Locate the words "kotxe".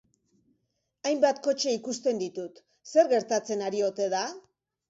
1.49-1.75